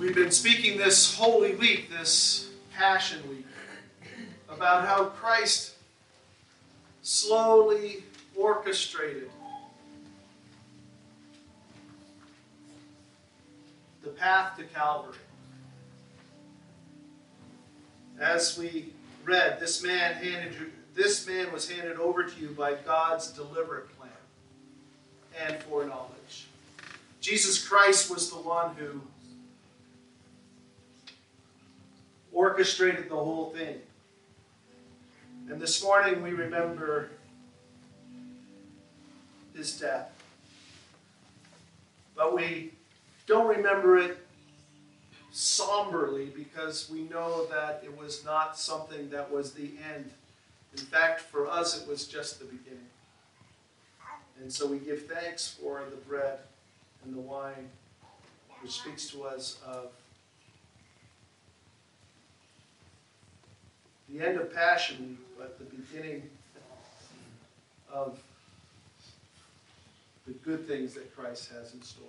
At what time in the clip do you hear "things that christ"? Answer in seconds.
70.66-71.50